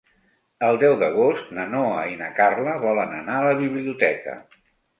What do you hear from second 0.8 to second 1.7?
deu d'agost na